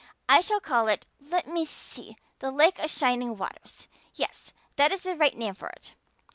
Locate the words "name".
5.37-5.53